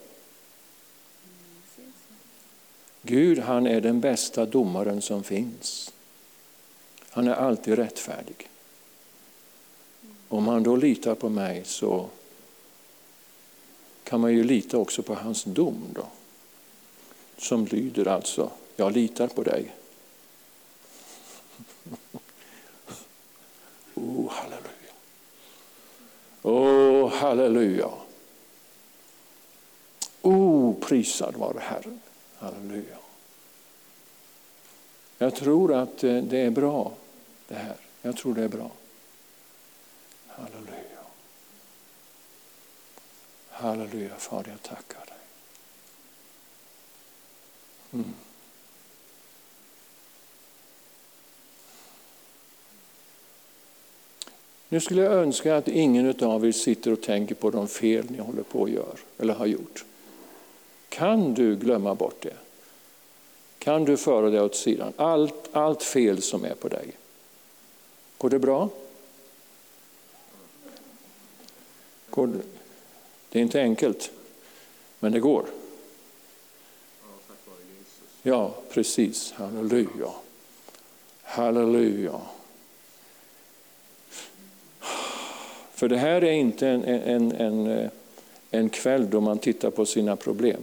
[3.02, 5.92] Gud han är den bästa domaren som finns.
[7.10, 8.48] Han är alltid rättfärdig.
[10.28, 12.08] Om han då litar på mig så
[14.04, 15.84] kan man ju lita också på hans dom.
[15.94, 16.06] Då,
[17.36, 19.74] som lyder alltså, jag litar på dig.
[23.98, 24.75] Oh, halleluja.
[26.47, 27.90] Oh, halleluja.
[30.22, 32.01] Oh, prisad vare Herren.
[32.38, 32.99] Halleluja.
[35.18, 36.92] Jag tror att eh, det är bra
[37.49, 37.76] det här.
[38.03, 38.70] Jag tror det är bra.
[40.26, 41.01] Halleluja.
[43.51, 45.18] Halleluja, Fader jag tackar dig.
[47.92, 48.14] Mm.
[54.76, 58.18] Nu skulle jag önska att ingen av er sitter och tänker på de fel ni
[58.18, 59.84] håller på att göra eller har gjort.
[60.88, 62.36] Kan du glömma bort det?
[63.58, 64.92] Kan du föra det åt sidan?
[64.96, 66.90] Allt, allt fel som är på dig.
[68.18, 68.68] Går det bra?
[72.10, 72.40] Går det?
[73.30, 74.10] det är inte enkelt,
[74.98, 75.44] men det går.
[78.22, 79.32] Ja, precis.
[79.32, 80.10] Halleluja.
[81.22, 82.20] Halleluja.
[85.76, 87.90] För det här är inte en, en, en, eh,
[88.50, 90.62] en kväll då man tittar på sina problem.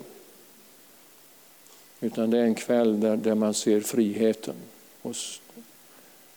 [1.99, 4.55] Utan det är en kväll där, där man ser friheten
[5.01, 5.41] hos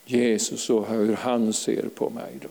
[0.05, 2.39] Jesus och hur han ser på mig.
[2.43, 2.49] Då.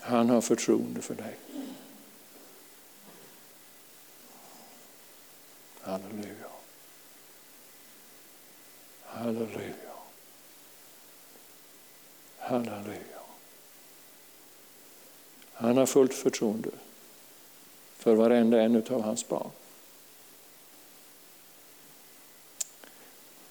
[0.00, 1.36] Han har förtroende för dig.
[5.80, 6.50] Halleluja.
[9.04, 9.85] Halleluja.
[12.46, 13.20] Halleluja.
[15.52, 16.70] Han har fullt förtroende
[17.96, 19.50] för varenda en av hans barn.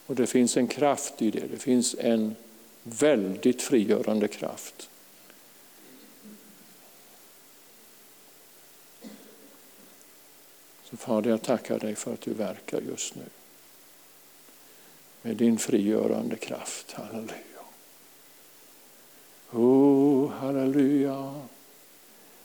[0.06, 1.48] Och det finns en kraft i det.
[1.48, 2.36] Det finns en
[2.84, 4.90] väldigt frigörande kraft.
[10.84, 13.26] Så Fader, jag tackar dig för att du verkar just nu.
[15.22, 16.92] Med din frigörande kraft.
[16.92, 17.55] Halleluja.
[19.58, 21.34] Oh, halleluja.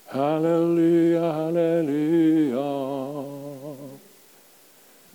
[0.06, 2.70] Halleluja, halleluja.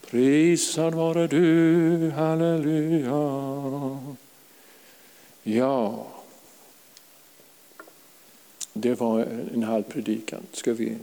[0.01, 3.21] Prisad vare du, halleluja.
[5.43, 6.05] Ja,
[8.73, 9.21] det var
[9.53, 10.43] en halv predikan.
[10.51, 10.97] Ska vi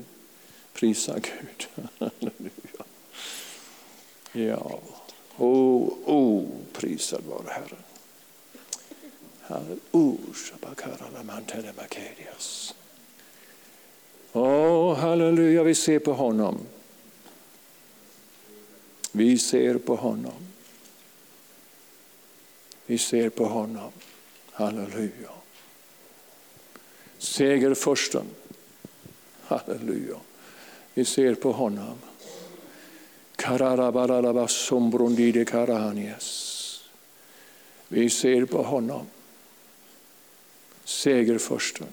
[0.72, 1.66] prisa Gud?
[1.98, 2.84] Halleluja.
[4.32, 4.80] Ja,
[5.36, 7.91] oh, oh, prisad vare Herren.
[14.32, 16.58] Åh, halleluja, vi ser på honom.
[19.12, 20.46] Vi ser på honom.
[22.86, 23.92] Vi ser på honom.
[24.52, 25.30] Halleluja.
[27.18, 28.26] Segerfursten.
[29.42, 30.16] Halleluja.
[30.94, 31.98] Vi ser på honom.
[37.88, 39.06] Vi ser på honom
[40.92, 41.86] segerförsten.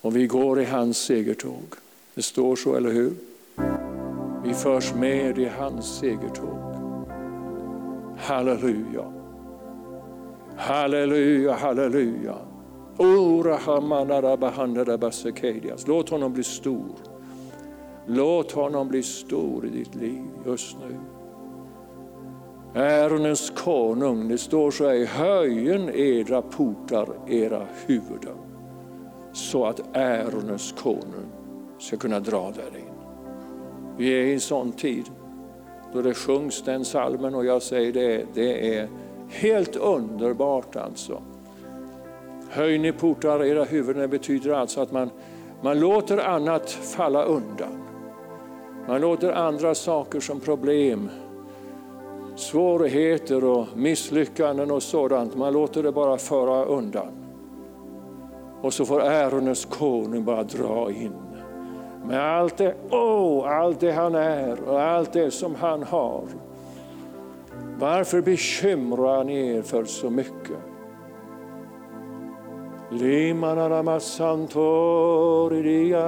[0.00, 1.74] Och vi går i hans segertåg.
[2.14, 3.14] Det står så, eller hur?
[4.44, 6.58] Vi förs med i hans segertåg.
[8.18, 9.12] Halleluja.
[10.56, 12.36] Halleluja, halleluja.
[15.86, 16.96] Låt honom bli stor.
[18.06, 21.19] Låt honom bli stor i ditt liv just nu.
[22.74, 28.36] Ärones konung, det står så här, höjen edra portar era huvuden
[29.32, 31.26] så att ärones konung
[31.78, 32.94] ska kunna dra där in.
[33.96, 35.04] Vi är i en sån tid
[35.92, 38.88] då det sjungs den salmen och jag säger det, det är
[39.28, 41.22] helt underbart alltså.
[42.50, 45.10] Höj ni portar era huvuden betyder alltså att man,
[45.62, 47.82] man låter annat falla undan.
[48.88, 51.10] Man låter andra saker som problem,
[52.40, 57.08] svårigheter och misslyckanden och sådant, man låter det bara föra undan.
[58.62, 61.12] Och så får ärones konung bara dra in
[62.04, 66.24] med allt det, oh, allt det han är och allt det som han har.
[67.78, 70.58] Varför bekymrar ni er för så mycket?
[72.90, 74.54] Limanarama santoridia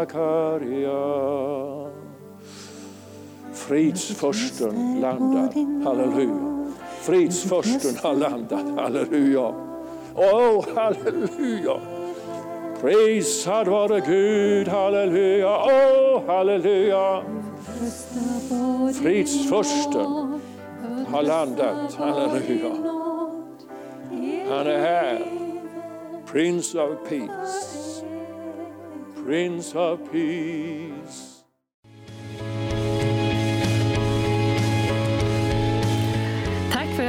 [0.06, 0.92] karia.
[3.66, 6.66] Fridsförsten landar, halleluja.
[7.00, 9.54] Fridsförsten har landat, halleluja.
[10.14, 11.80] Oh, halleluja.
[12.80, 17.22] Prisad vare Gud, halleluja, oh, halleluja.
[19.02, 20.40] Fridsförsten
[21.08, 22.70] har landat, halleluja.
[24.48, 25.24] Han är här,
[26.26, 28.04] Prince of Peace.
[29.26, 31.31] Prince of Peace.